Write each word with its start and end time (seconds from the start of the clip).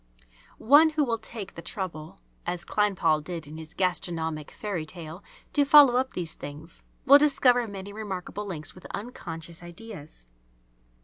One 0.57 0.89
who 0.89 1.03
will 1.03 1.19
take 1.19 1.53
the 1.53 1.61
trouble, 1.61 2.19
as 2.43 2.65
Kleinpaul 2.65 3.21
did 3.23 3.45
in 3.45 3.59
his 3.59 3.75
"Gastronomic 3.75 4.49
Fairy 4.49 4.83
tale," 4.83 5.23
to 5.53 5.63
follow 5.63 5.95
up 5.97 6.13
these 6.13 6.33
things, 6.33 6.81
will 7.05 7.19
discover 7.19 7.67
many 7.67 7.93
remarkable 7.93 8.47
links 8.47 8.73
with 8.73 8.85
unconscious 8.87 9.61
ideas. 9.61 10.25